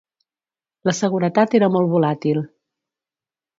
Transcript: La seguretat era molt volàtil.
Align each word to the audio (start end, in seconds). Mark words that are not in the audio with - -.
La 0.89 0.95
seguretat 0.99 1.53
era 1.61 1.71
molt 1.77 1.93
volàtil. 1.93 2.43